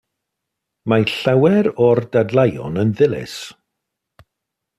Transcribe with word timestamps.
Mae 0.93 1.03
llawer 1.15 1.69
o'r 1.89 2.01
dadleuon 2.17 2.81
yn 2.85 2.95
ddilys. 3.01 3.37